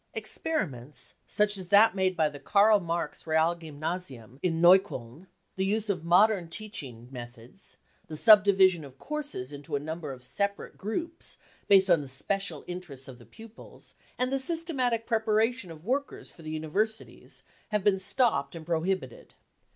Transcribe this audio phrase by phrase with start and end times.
[0.15, 5.27] Experiments such as that made by the Karl Marx Realgymnasium in Neukolln—
[5.57, 7.77] the use of modern teaching methods,
[8.07, 11.37] the subdivision of courses into a number of separate groups
[11.67, 16.59] based on the special interest of the pupils, and the#systematic preparation of workers for the
[16.59, 19.35] univer sities— have been stopped and prohibited.